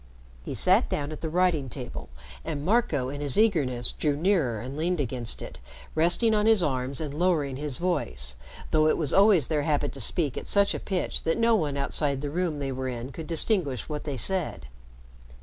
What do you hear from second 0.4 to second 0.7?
He